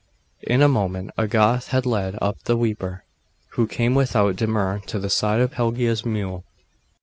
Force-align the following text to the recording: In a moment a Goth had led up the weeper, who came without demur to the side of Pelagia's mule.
In 0.41 0.63
a 0.63 0.67
moment 0.67 1.11
a 1.15 1.27
Goth 1.27 1.67
had 1.67 1.85
led 1.85 2.17
up 2.19 2.41
the 2.45 2.57
weeper, 2.57 3.03
who 3.49 3.67
came 3.67 3.93
without 3.93 4.35
demur 4.35 4.79
to 4.87 4.97
the 4.97 5.11
side 5.11 5.39
of 5.41 5.51
Pelagia's 5.51 6.03
mule. 6.03 6.43